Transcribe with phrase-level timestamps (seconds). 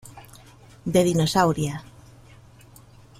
[0.93, 1.75] The Dinosauria.